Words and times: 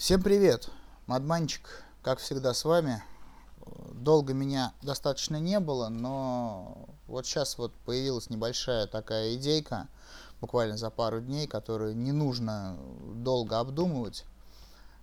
Всем 0.00 0.22
привет! 0.22 0.70
Мадманчик, 1.06 1.84
как 2.00 2.20
всегда, 2.20 2.54
с 2.54 2.64
вами. 2.64 3.02
Долго 3.92 4.32
меня 4.32 4.72
достаточно 4.80 5.36
не 5.36 5.60
было, 5.60 5.90
но 5.90 6.88
вот 7.06 7.26
сейчас 7.26 7.58
вот 7.58 7.74
появилась 7.84 8.30
небольшая 8.30 8.86
такая 8.86 9.34
идейка, 9.34 9.88
буквально 10.40 10.78
за 10.78 10.88
пару 10.88 11.20
дней, 11.20 11.46
которую 11.46 11.94
не 11.94 12.12
нужно 12.12 12.78
долго 13.16 13.60
обдумывать, 13.60 14.24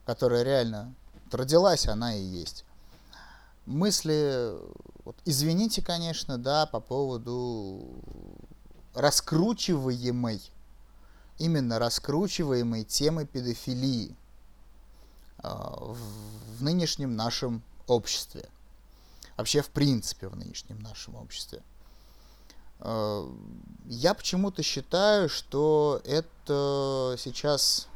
которая 0.04 0.42
реально 0.42 0.96
родилась, 1.32 1.86
она 1.86 2.16
и 2.16 2.24
есть. 2.24 2.66
Мысли, 3.68 4.52
вот, 5.06 5.16
извините, 5.26 5.84
конечно, 5.84 6.40
да, 6.40 6.66
по 6.66 6.80
поводу 6.80 7.84
раскручиваемой, 8.96 10.42
именно 11.38 11.78
раскручиваемой 11.78 12.84
темы 12.84 13.28
педофилии 13.28 14.16
в 15.44 16.64
нынешнем 16.64 17.16
нашем 17.16 17.62
обществе. 17.88 18.50
Вообще, 19.38 19.62
в 19.62 19.70
принципе, 19.70 20.28
в 20.28 20.36
нынешнем 20.36 20.80
нашем 20.80 21.16
обществе. 21.16 21.62
А, 22.80 23.32
я 23.86 24.14
почему-то 24.14 24.64
считаю, 24.64 25.30
что 25.30 26.02
это 26.06 27.16
сейчас 27.18 27.88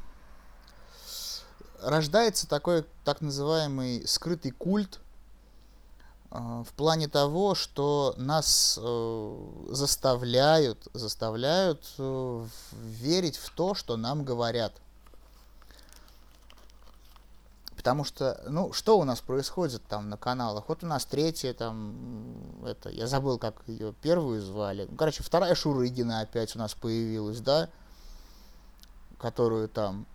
рождается 1.81 2.47
такой 2.47 2.85
так 3.03 3.21
называемый 3.21 4.07
скрытый 4.07 4.51
культ 4.51 4.99
а, 6.29 6.63
в 6.63 6.73
плане 6.73 7.07
того, 7.07 7.55
что 7.55 8.13
нас 8.17 8.79
э, 8.81 9.37
заставляют, 9.69 10.87
заставляют 10.93 11.83
э, 11.97 12.45
верить 12.71 13.37
в 13.37 13.49
то, 13.49 13.73
что 13.73 13.97
нам 13.97 14.23
говорят. 14.23 14.73
Потому 17.81 18.03
что, 18.03 18.39
ну, 18.47 18.71
что 18.73 18.99
у 18.99 19.05
нас 19.05 19.21
происходит 19.21 19.81
там 19.87 20.07
на 20.07 20.15
каналах? 20.15 20.65
Вот 20.69 20.83
у 20.83 20.87
нас 20.87 21.03
третья 21.03 21.51
там, 21.51 22.63
это, 22.63 22.89
я 22.89 23.07
забыл, 23.07 23.39
как 23.39 23.55
ее 23.65 23.91
первую 24.03 24.39
звали. 24.39 24.85
Ну, 24.87 24.95
короче, 24.95 25.23
вторая 25.23 25.55
Шурыгина 25.55 26.21
опять 26.21 26.55
у 26.55 26.59
нас 26.59 26.75
появилась, 26.75 27.39
да? 27.39 27.69
Которую 29.17 29.67
там 29.67 30.05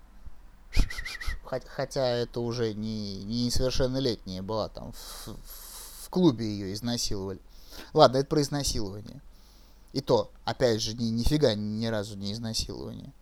хотя 1.43 2.07
это 2.07 2.39
уже 2.39 2.73
не, 2.73 3.25
не 3.25 3.47
несовершеннолетняя 3.47 4.43
была, 4.43 4.69
там 4.69 4.93
в, 4.93 5.29
в 6.05 6.09
клубе 6.11 6.47
ее 6.47 6.73
изнасиловали. 6.73 7.41
Ладно, 7.93 8.19
это 8.19 8.29
про 8.29 8.43
изнасилование. 8.43 9.21
И 9.93 10.01
то, 10.01 10.31
опять 10.45 10.81
же, 10.81 10.95
ни, 10.95 11.07
нифига 11.07 11.55
ни 11.55 11.87
разу 11.87 12.17
не 12.17 12.33
изнасилование. 12.33 13.13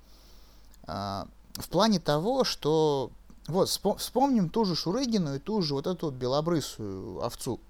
А, 0.82 1.28
в 1.54 1.70
плане 1.70 1.98
того, 1.98 2.44
что... 2.44 3.10
Вот, 3.46 3.68
вспомним 3.68 4.48
ту 4.48 4.64
же 4.64 4.74
Шурыгину 4.74 5.34
и 5.34 5.38
ту 5.38 5.60
же 5.60 5.74
вот 5.74 5.86
эту 5.86 6.10
белобрысую 6.10 7.22
овцу, 7.22 7.60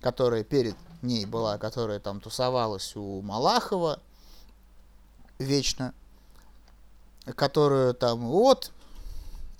которая 0.00 0.42
перед 0.42 0.76
ней 1.02 1.24
была, 1.24 1.56
которая 1.56 2.00
там 2.00 2.20
тусовалась 2.20 2.96
у 2.96 3.22
Малахова 3.22 4.00
вечно, 5.38 5.94
которую 7.36 7.94
там, 7.94 8.26
вот, 8.26 8.72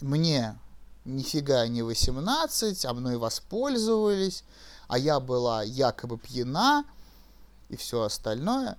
мне 0.00 0.58
нифига 1.05 1.66
не 1.69 1.82
18, 1.82 2.84
а 2.84 2.94
мной 2.94 3.16
воспользовались, 3.16 4.42
а 4.88 4.98
я 4.98 5.20
была 5.20 5.62
якобы 5.62 6.19
пьяна 6.19 6.84
и 7.69 7.77
все 7.77 8.02
остальное. 8.02 8.77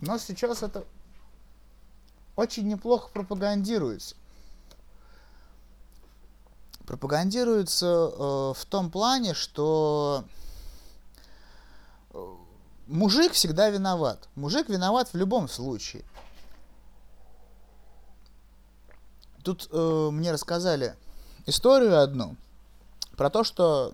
Но 0.00 0.18
сейчас 0.18 0.64
это 0.64 0.84
очень 2.34 2.66
неплохо 2.66 3.08
пропагандируется. 3.12 4.16
Пропагандируется 6.86 7.86
э, 7.86 8.18
в 8.56 8.64
том 8.68 8.90
плане, 8.90 9.34
что 9.34 10.24
э, 12.12 12.34
мужик 12.86 13.32
всегда 13.32 13.70
виноват. 13.70 14.28
Мужик 14.34 14.68
виноват 14.68 15.12
в 15.12 15.16
любом 15.16 15.48
случае. 15.48 16.04
Тут 19.42 19.68
э, 19.70 20.08
мне 20.12 20.32
рассказали 20.32 20.96
историю 21.46 22.00
одну 22.00 22.36
про 23.16 23.30
то, 23.30 23.44
что 23.44 23.92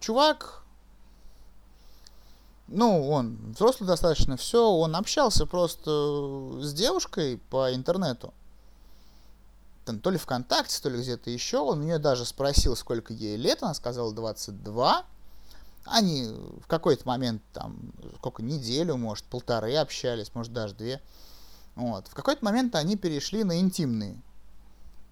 чувак, 0.00 0.62
ну, 2.68 3.08
он 3.08 3.52
взрослый 3.52 3.86
достаточно, 3.86 4.36
все, 4.36 4.70
он 4.70 4.96
общался 4.96 5.46
просто 5.46 5.90
с 6.60 6.72
девушкой 6.72 7.38
по 7.50 7.74
интернету. 7.74 8.34
Там, 9.86 10.00
то 10.00 10.10
ли 10.10 10.18
ВКонтакте, 10.18 10.82
то 10.82 10.90
ли 10.90 11.00
где-то 11.00 11.30
еще. 11.30 11.58
Он 11.58 11.78
у 11.78 11.82
нее 11.84 11.98
даже 11.98 12.24
спросил, 12.24 12.74
сколько 12.74 13.12
ей 13.12 13.36
лет. 13.36 13.62
Она 13.62 13.72
сказала 13.72 14.12
22. 14.12 15.06
Они 15.84 16.28
в 16.60 16.66
какой-то 16.66 17.06
момент, 17.06 17.40
там, 17.52 17.92
сколько, 18.16 18.42
неделю, 18.42 18.96
может, 18.96 19.24
полторы 19.26 19.76
общались, 19.76 20.34
может, 20.34 20.52
даже 20.52 20.74
две. 20.74 21.00
Вот. 21.76 22.08
В 22.08 22.14
какой-то 22.14 22.44
момент 22.44 22.74
они 22.74 22.96
перешли 22.96 23.44
на 23.44 23.60
интимные 23.60 24.20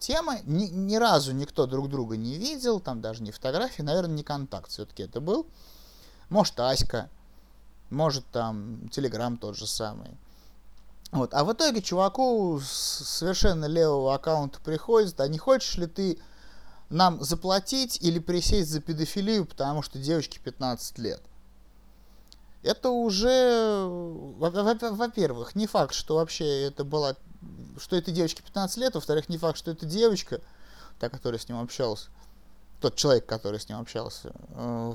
темы. 0.00 0.40
Ни, 0.44 0.64
ни 0.64 0.96
разу 0.96 1.30
никто 1.32 1.66
друг 1.66 1.88
друга 1.88 2.16
не 2.16 2.36
видел, 2.36 2.80
там 2.80 3.00
даже 3.00 3.22
не 3.22 3.30
фотографии, 3.30 3.82
наверное, 3.82 4.16
не 4.16 4.24
контакт 4.24 4.70
все-таки 4.70 5.04
это 5.04 5.20
был. 5.20 5.46
Может, 6.30 6.58
Аська, 6.58 7.08
может, 7.90 8.26
там, 8.32 8.88
Телеграм 8.88 9.36
тот 9.36 9.56
же 9.56 9.68
самый. 9.68 10.10
Вот. 11.14 11.32
А 11.32 11.44
в 11.44 11.52
итоге 11.52 11.80
чуваку 11.80 12.58
с 12.60 12.68
совершенно 12.68 13.66
левого 13.66 14.14
аккаунта 14.14 14.58
приходит, 14.58 15.20
а 15.20 15.28
не 15.28 15.38
хочешь 15.38 15.76
ли 15.76 15.86
ты 15.86 16.18
нам 16.90 17.22
заплатить 17.22 17.98
или 18.02 18.18
присесть 18.18 18.70
за 18.70 18.80
педофилию, 18.80 19.46
потому 19.46 19.82
что 19.82 20.00
девочке 20.00 20.40
15 20.42 20.98
лет? 20.98 21.22
Это 22.64 22.90
уже, 22.90 23.84
во-первых, 24.38 25.54
не 25.54 25.68
факт, 25.68 25.94
что 25.94 26.16
вообще 26.16 26.64
это 26.64 26.82
была 26.82 27.14
что 27.78 27.94
этой 27.94 28.12
девочке 28.12 28.42
15 28.42 28.76
лет, 28.78 28.94
во-вторых, 28.94 29.28
не 29.28 29.38
факт, 29.38 29.56
что 29.56 29.70
это 29.70 29.86
девочка, 29.86 30.40
та, 30.98 31.08
которая 31.08 31.38
с 31.38 31.48
ним 31.48 31.60
общался, 31.60 32.08
тот 32.80 32.96
человек, 32.96 33.26
который 33.26 33.60
с 33.60 33.68
ним 33.68 33.78
общался. 33.78 34.32
Э, 34.50 34.94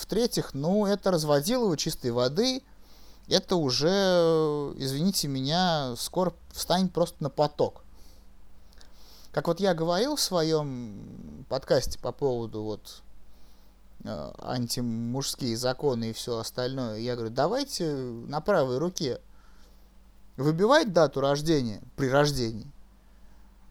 в-третьих, 0.00 0.54
ну, 0.54 0.86
это 0.86 1.10
разводил 1.10 1.64
его 1.64 1.76
чистой 1.76 2.10
воды, 2.10 2.62
это 3.28 3.56
уже, 3.56 3.88
извините 4.76 5.28
меня, 5.28 5.94
скоро 5.96 6.34
встанет 6.52 6.92
просто 6.92 7.22
на 7.22 7.30
поток. 7.30 7.84
Как 9.32 9.48
вот 9.48 9.60
я 9.60 9.74
говорил 9.74 10.16
в 10.16 10.20
своем 10.20 11.46
подкасте 11.48 11.98
по 11.98 12.12
поводу 12.12 12.62
вот 12.62 13.02
э, 14.04 14.32
антимужские 14.38 15.56
законы 15.56 16.10
и 16.10 16.12
все 16.12 16.38
остальное, 16.38 16.98
я 16.98 17.14
говорю, 17.14 17.32
давайте 17.32 17.90
на 17.94 18.40
правой 18.42 18.78
руке 18.78 19.20
выбивать 20.36 20.92
дату 20.92 21.20
рождения 21.20 21.82
при 21.96 22.08
рождении 22.08 22.70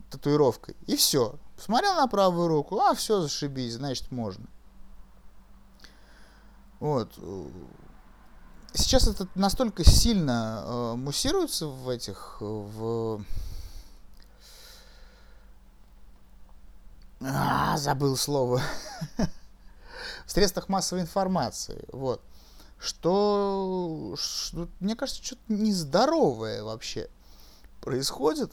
татуировкой, 0.09 0.75
и 0.87 0.95
все. 0.95 1.35
Посмотрел 1.55 1.93
на 1.93 2.07
правую 2.07 2.47
руку, 2.47 2.79
а 2.79 2.95
все, 2.95 3.21
зашибись, 3.21 3.73
значит, 3.73 4.11
можно. 4.11 4.47
Вот. 6.79 7.11
Сейчас 8.73 9.07
это 9.07 9.27
настолько 9.35 9.83
сильно 9.83 10.63
э, 10.65 10.95
муссируется 10.95 11.67
в 11.67 11.89
этих, 11.89 12.37
в... 12.39 13.23
А, 17.21 17.77
забыл 17.77 18.15
слово. 18.15 18.61
в 20.25 20.31
средствах 20.31 20.69
массовой 20.69 21.01
информации. 21.01 21.83
Вот 21.91 22.21
что, 22.81 24.15
что 24.17 24.67
мне 24.79 24.95
кажется, 24.95 25.23
что-то 25.23 25.41
нездоровое 25.49 26.63
вообще 26.63 27.09
происходит. 27.79 28.51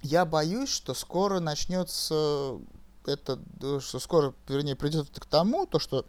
Я 0.00 0.24
боюсь, 0.24 0.68
что 0.68 0.94
скоро 0.94 1.40
начнется 1.40 2.58
это, 3.04 3.40
что 3.80 3.98
скоро, 3.98 4.32
вернее, 4.48 4.76
придет 4.76 5.08
к 5.10 5.26
тому, 5.26 5.66
то, 5.66 5.78
что 5.78 6.06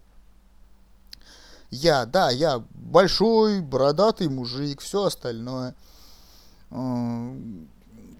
я, 1.75 2.06
да, 2.06 2.30
я 2.30 2.63
большой, 2.72 3.62
бородатый 3.62 4.30
мужик, 4.30 4.81
все 4.81 5.04
остальное. 5.04 5.75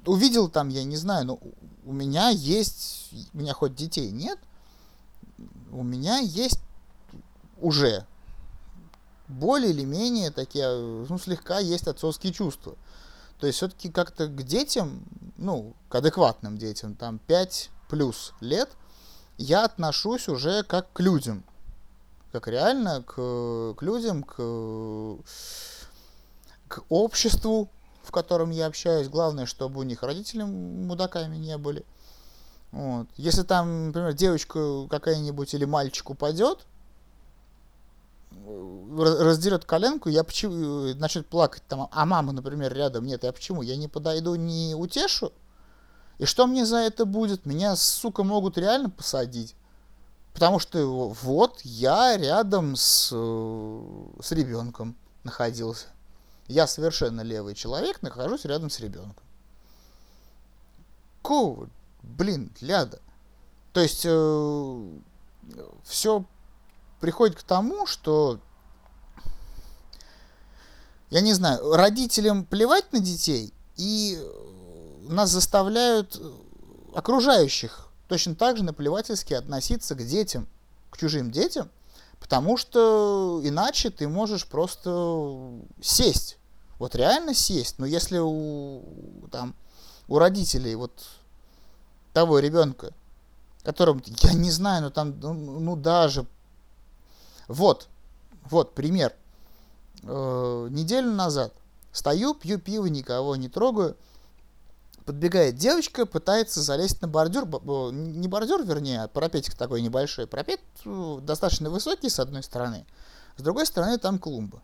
Увидел 0.06 0.50
там, 0.50 0.70
я 0.70 0.84
не 0.84 0.98
знаю, 0.98 1.26
но 1.26 1.40
у 1.86 1.92
меня 1.92 2.30
есть, 2.30 3.12
у 3.34 3.38
меня 3.38 3.54
хоть 3.54 3.76
детей 3.76 4.12
нет, 4.12 4.40
у 5.72 5.84
меня 5.84 6.20
есть 6.20 6.60
уже 7.60 8.06
более 9.28 9.72
или 9.72 9.84
менее 9.84 10.32
такие, 10.32 10.68
ну, 11.10 11.18
слегка 11.18 11.60
есть 11.60 11.88
отцовские 11.88 12.34
чувства. 12.34 12.76
То 13.40 13.48
есть 13.48 13.58
все-таки 13.58 13.90
как-то 13.90 14.28
к 14.28 14.44
детям, 14.44 15.04
ну, 15.38 15.74
к 15.90 15.96
адекватным 15.96 16.58
детям, 16.58 16.96
там 16.96 17.20
5 17.20 17.70
плюс 17.90 18.34
лет, 18.40 18.70
я 19.38 19.66
отношусь 19.66 20.30
уже 20.30 20.64
как 20.64 20.92
к 20.94 21.00
людям. 21.00 21.44
Как 22.36 22.50
реально 22.50 23.02
к, 23.02 23.76
к 23.76 23.82
людям, 23.82 24.24
к, 24.24 24.36
к 26.68 26.84
обществу 26.90 27.70
в 28.04 28.12
котором 28.12 28.52
я 28.52 28.66
общаюсь. 28.66 29.08
Главное, 29.08 29.46
чтобы 29.46 29.80
у 29.80 29.84
них 29.84 30.04
родители 30.04 30.44
мудаками 30.44 31.38
не 31.38 31.58
были. 31.58 31.86
Вот. 32.74 33.08
Если 33.16 33.44
там, 33.44 33.88
например, 33.88 34.12
девочка 34.12 34.86
какая-нибудь 34.90 35.54
или 35.54 35.64
мальчик 35.64 36.10
упадет, 36.10 36.66
раздерет 38.98 39.64
коленку, 39.64 40.10
я 40.10 40.26
почему 40.26 40.94
начнет 40.96 41.26
плакать 41.28 41.64
там, 41.70 41.88
а 41.90 42.06
мама, 42.06 42.34
например, 42.34 42.74
рядом 42.74 43.06
нет, 43.06 43.24
я 43.24 43.32
почему? 43.32 43.62
Я 43.62 43.78
не 43.78 43.88
подойду, 43.88 44.36
не 44.36 44.76
утешу? 44.76 45.32
И 46.18 46.26
что 46.26 46.48
мне 46.48 46.66
за 46.66 46.80
это 46.80 47.06
будет? 47.06 47.46
Меня, 47.46 47.78
сука, 47.78 48.24
могут 48.24 48.58
реально 48.58 48.90
посадить. 48.90 49.56
Потому 50.36 50.60
что 50.60 51.10
вот 51.22 51.62
я 51.64 52.18
рядом 52.18 52.76
с, 52.76 53.08
с 53.08 54.32
ребенком 54.32 54.98
находился. 55.24 55.88
Я 56.48 56.68
совершенно 56.68 57.22
левый 57.22 57.56
человек, 57.56 58.02
нахожусь 58.02 58.44
рядом 58.44 58.70
с 58.70 58.82
ребенком. 58.82 59.24
Ку, 61.22 61.70
блин, 62.04 62.52
ляда. 62.60 63.00
То 63.72 63.80
есть 63.80 64.02
э, 64.04 64.90
все 65.86 66.26
приходит 67.00 67.40
к 67.40 67.44
тому, 67.44 67.88
что 67.88 68.42
я 71.12 71.22
не 71.22 71.32
знаю, 71.32 71.72
родителям 71.72 72.44
плевать 72.44 72.92
на 72.92 73.00
детей, 73.00 73.54
и 73.78 74.22
нас 75.08 75.30
заставляют 75.30 76.22
окружающих 76.94 77.85
точно 78.08 78.36
так 78.36 78.58
же 78.58 78.64
наплевательски 78.64 79.34
относиться 79.34 79.96
к 79.96 80.06
детям, 80.06 80.48
к 80.90 80.98
чужим 80.98 81.32
детям, 81.32 81.70
потому 82.20 82.58
что 82.58 83.42
иначе 83.44 83.90
ты 83.90 84.08
можешь 84.08 84.46
просто 84.48 85.52
сесть. 85.82 86.38
Вот 86.80 86.96
реально 86.96 87.34
сесть. 87.34 87.80
Но 87.80 87.86
если 87.86 88.20
у, 88.20 88.82
там, 89.32 89.56
у 90.08 90.20
родителей 90.20 90.76
вот 90.76 90.92
того 92.14 92.40
ребенка, 92.40 92.94
которым, 93.64 94.04
я 94.22 94.34
не 94.34 94.52
знаю, 94.52 94.84
ну 94.84 94.90
там, 94.92 95.20
ну, 95.20 95.34
ну 95.34 95.76
даже, 95.76 96.26
вот, 97.48 97.88
вот 98.50 98.76
пример. 98.76 99.14
Э, 100.04 100.68
неделю 100.70 101.12
назад 101.12 101.54
стою, 101.92 102.34
пью 102.34 102.60
пиво, 102.60 102.86
никого 102.86 103.36
не 103.36 103.50
трогаю, 103.50 103.98
подбегает 105.06 105.56
девочка, 105.56 106.06
пытается 106.06 106.62
залезть 106.62 107.02
на 107.02 107.08
бордюр, 107.08 107.46
не 107.92 108.28
бордюр, 108.28 108.64
вернее, 108.64 109.04
а 109.04 109.08
парапетик 109.08 109.56
такой 109.56 109.82
небольшой. 109.82 110.28
Парапет 110.28 110.60
э, 110.84 111.20
достаточно 111.22 111.70
высокий 111.70 112.10
с 112.10 112.20
одной 112.20 112.44
стороны, 112.44 112.86
с 113.38 113.42
другой 113.42 113.68
стороны 113.68 113.98
там 113.98 114.18
клумба. 114.18 114.62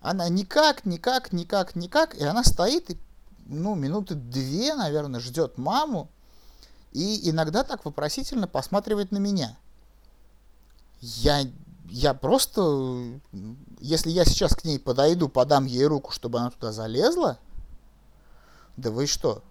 Она 0.00 0.28
никак, 0.28 0.84
никак, 0.84 1.32
никак, 1.32 1.74
никак, 1.74 2.14
и 2.14 2.24
она 2.24 2.44
стоит 2.44 2.90
и, 2.90 2.98
ну, 3.46 3.74
минуты 3.74 4.14
две, 4.14 4.74
наверное, 4.74 5.20
ждет 5.20 5.58
маму, 5.58 6.08
и 6.92 7.28
иногда 7.28 7.64
так 7.64 7.84
вопросительно 7.84 8.46
посматривает 8.46 9.10
на 9.10 9.18
меня. 9.18 9.56
Я, 11.00 11.42
я 11.88 12.14
просто, 12.14 13.20
если 13.80 14.10
я 14.10 14.24
сейчас 14.24 14.54
к 14.54 14.64
ней 14.64 14.78
подойду, 14.78 15.28
подам 15.28 15.66
ей 15.66 15.86
руку, 15.86 16.12
чтобы 16.12 16.38
она 16.38 16.50
туда 16.50 16.72
залезла, 16.72 17.38
да 18.76 18.90
вы 18.90 19.06
что, 19.06 19.42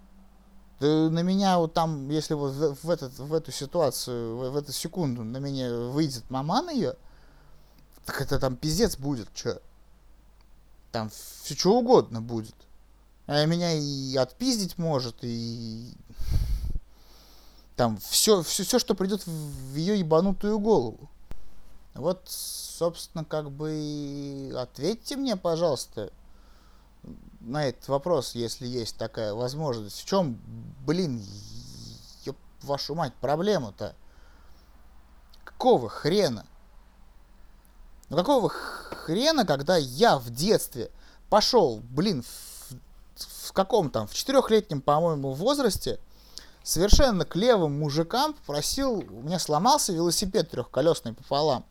да 0.80 1.10
на 1.10 1.22
меня 1.22 1.57
вот 1.57 1.74
там, 1.74 2.10
если 2.10 2.33
вот 2.33 2.54
в, 2.54 2.89
этот, 2.89 3.18
в 3.18 3.33
эту 3.33 3.51
ситуацию, 3.51 4.36
в, 4.36 4.50
в 4.51 4.57
эту 4.57 4.72
секунду 4.72 5.24
на 5.24 5.38
меня 5.38 5.74
выйдет 5.74 6.30
маман 6.30 6.69
ее, 6.69 6.95
так 8.06 8.22
это 8.22 8.39
там 8.39 8.56
пиздец 8.56 8.98
будет, 8.98 9.30
что? 9.33 9.62
Там 10.92 11.10
все 11.10 11.56
что 11.56 11.77
угодно 11.77 12.22
будет. 12.22 12.56
А 13.27 13.45
меня 13.45 13.74
и 13.74 14.16
отпиздить 14.18 14.77
может, 14.77 15.18
и 15.22 15.92
там 17.75 17.98
все, 17.98 18.44
все, 18.44 18.63
все 18.63 18.80
что 18.80 18.94
придет 18.95 19.25
в 19.25 19.75
ее 19.75 19.98
ебанутую 19.98 20.60
голову. 20.60 21.10
Вот, 21.95 22.24
собственно, 22.28 23.25
как 23.25 23.50
бы 23.51 24.54
ответьте 24.56 25.16
мне, 25.16 25.38
пожалуйста, 25.38 26.12
на 27.42 27.66
этот 27.68 27.88
вопрос, 27.88 28.36
если 28.36 28.68
есть 28.68 28.98
такая 28.98 29.34
возможность. 29.34 30.02
В 30.02 30.06
чем, 30.06 30.40
блин, 30.86 31.24
ёб 32.25 32.38
вашу 32.63 32.96
мать, 32.96 33.13
проблема-то? 33.22 33.96
Какого 35.44 35.90
хрена? 35.90 36.46
Ну 38.10 38.18
какого 38.18 38.50
хрена, 38.50 39.46
когда 39.46 39.78
я 39.78 40.18
в 40.18 40.30
детстве 40.30 40.92
пошел, 41.30 41.81
блин, 41.90 42.24
в, 42.24 43.48
в 43.48 43.54
каком 43.54 43.90
там, 43.90 44.07
в 44.07 44.13
четырехлетнем, 44.13 44.81
по-моему, 44.81 45.34
возрасте, 45.34 46.00
совершенно 46.63 47.25
к 47.25 47.36
левым 47.36 47.80
мужикам 47.80 48.34
попросил, 48.34 48.98
у 48.98 49.22
меня 49.22 49.40
сломался 49.40 49.94
велосипед 49.94 50.50
трехколесный 50.50 51.13
пополам. 51.13 51.66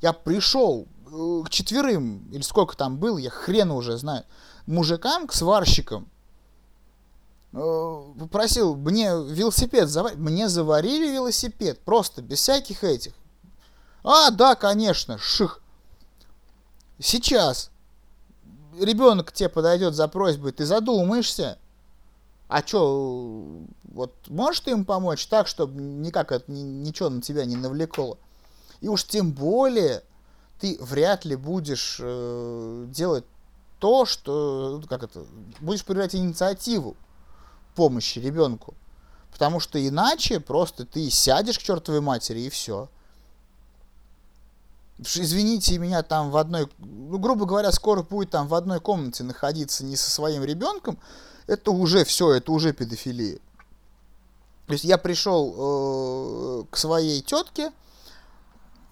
Я 0.00 0.12
пришел 0.12 0.86
к 1.44 1.50
четверым, 1.50 2.28
или 2.32 2.42
сколько 2.42 2.76
там 2.76 2.98
был, 2.98 3.16
я 3.16 3.30
хрена 3.30 3.74
уже 3.74 3.96
знаю, 3.96 4.24
мужикам, 4.66 5.26
к 5.26 5.32
сварщикам, 5.32 6.08
э, 7.52 8.02
попросил 8.18 8.74
мне 8.74 9.10
велосипед 9.10 9.88
заварить. 9.88 10.18
Мне 10.18 10.48
заварили 10.48 11.12
велосипед, 11.12 11.80
просто, 11.80 12.22
без 12.22 12.40
всяких 12.40 12.82
этих. 12.82 13.12
А, 14.02 14.30
да, 14.30 14.54
конечно, 14.54 15.18
ших. 15.18 15.60
Сейчас 16.98 17.70
ребенок 18.80 19.28
к 19.28 19.32
тебе 19.32 19.48
подойдет 19.48 19.94
за 19.94 20.08
просьбой, 20.08 20.52
ты 20.52 20.64
задумаешься. 20.64 21.58
А 22.48 22.64
что, 22.64 23.64
вот 23.84 24.14
можешь 24.28 24.60
ты 24.60 24.70
им 24.70 24.84
помочь 24.84 25.26
так, 25.26 25.48
чтобы 25.48 25.80
никак 25.80 26.30
это 26.30 26.50
ничего 26.50 27.08
на 27.08 27.20
тебя 27.20 27.44
не 27.44 27.56
навлекло? 27.56 28.18
И 28.80 28.88
уж 28.88 29.04
тем 29.04 29.32
более 29.32 30.04
ты 30.60 30.78
вряд 30.80 31.24
ли 31.24 31.36
будешь 31.36 31.98
э, 32.00 32.86
делать 32.88 33.24
то, 33.78 34.06
что, 34.06 34.82
как 34.88 35.02
это, 35.02 35.24
будешь 35.60 35.84
проявлять 35.84 36.14
инициативу 36.14 36.96
помощи 37.74 38.18
ребенку. 38.18 38.74
Потому 39.30 39.60
что 39.60 39.84
иначе 39.86 40.40
просто 40.40 40.86
ты 40.86 41.10
сядешь 41.10 41.58
к 41.58 41.62
чертовой 41.62 42.00
матери 42.00 42.40
и 42.40 42.50
все. 42.50 42.88
Извините 44.98 45.76
меня, 45.76 46.02
там 46.02 46.30
в 46.30 46.38
одной, 46.38 46.68
ну, 46.78 47.18
грубо 47.18 47.44
говоря, 47.44 47.70
скоро 47.70 48.02
будет 48.02 48.30
там 48.30 48.48
в 48.48 48.54
одной 48.54 48.80
комнате 48.80 49.24
находиться 49.24 49.84
не 49.84 49.94
со 49.94 50.10
своим 50.10 50.42
ребенком, 50.42 50.98
это 51.46 51.70
уже 51.70 52.06
все, 52.06 52.32
это 52.32 52.50
уже 52.50 52.72
педофилия. 52.72 53.38
То 54.66 54.72
есть 54.72 54.84
я 54.84 54.96
пришел 54.96 55.54
э, 55.56 56.64
к 56.70 56.78
своей 56.78 57.20
тетке, 57.20 57.72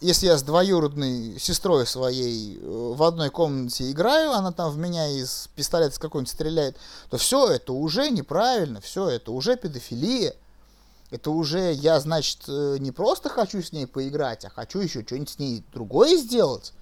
если 0.04 0.26
я 0.26 0.36
с 0.36 0.42
двоюродной 0.42 1.38
сестрой 1.40 1.86
своей 1.86 2.58
э, 2.58 2.60
в 2.60 3.02
одной 3.02 3.30
комнате 3.30 3.90
играю, 3.90 4.32
она 4.32 4.52
там 4.52 4.70
в 4.70 4.76
меня 4.76 5.08
из 5.08 5.48
пистолета 5.54 5.98
какой-нибудь 5.98 6.30
стреляет, 6.30 6.76
то 7.08 7.16
все 7.16 7.48
это 7.48 7.72
уже 7.72 8.10
неправильно, 8.10 8.82
все 8.82 9.08
это 9.08 9.32
уже 9.32 9.56
педофилия. 9.56 10.34
Это 11.10 11.30
уже 11.30 11.72
я, 11.72 11.98
значит, 12.00 12.40
э, 12.48 12.76
не 12.80 12.92
просто 12.92 13.30
хочу 13.30 13.62
с 13.62 13.72
ней 13.72 13.86
поиграть, 13.86 14.44
а 14.44 14.50
хочу 14.50 14.80
еще 14.80 15.02
что-нибудь 15.04 15.30
с 15.30 15.38
ней 15.38 15.64
другое 15.72 16.18
сделать. 16.18 16.74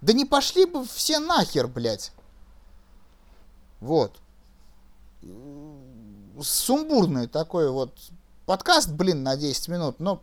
Да 0.00 0.12
не 0.12 0.24
пошли 0.24 0.66
бы 0.66 0.84
все 0.86 1.18
нахер, 1.18 1.66
блядь. 1.66 2.12
Вот. 3.80 4.12
Сумбурный 6.40 7.26
такой 7.26 7.68
вот 7.70 7.98
подкаст, 8.46 8.90
блин, 8.90 9.24
на 9.24 9.36
10 9.36 9.68
минут, 9.68 9.98
но... 9.98 10.22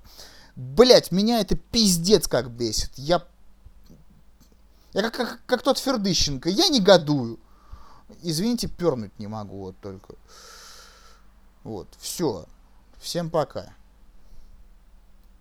Блять, 0.55 1.12
меня 1.12 1.39
это 1.39 1.55
пиздец 1.55 2.27
как 2.27 2.51
бесит. 2.51 2.91
Я, 2.96 3.25
я 4.93 5.01
как, 5.03 5.13
как, 5.13 5.46
как 5.46 5.62
тот 5.62 5.77
Фердыщенко, 5.77 6.50
я 6.50 6.70
негодую. 6.70 7.39
Извините, 8.22 8.67
пернуть 8.67 9.17
не 9.20 9.27
могу 9.27 9.60
вот 9.60 9.79
только. 9.79 10.15
Вот, 11.63 11.88
все. 12.00 12.46
Всем 13.00 13.29
пока. 13.29 13.74